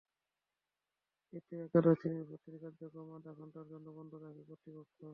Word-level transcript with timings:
এতে 1.33 1.53
একাদশ 1.59 1.95
শ্রেণির 1.99 2.25
ভর্তির 2.29 2.55
কার্যক্রম 2.63 3.07
আধা 3.17 3.31
ঘণ্টার 3.39 3.65
জন্য 3.71 3.87
বন্ধ 3.97 4.11
রাখে 4.17 4.43
কর্তৃপক্ষ। 4.49 4.97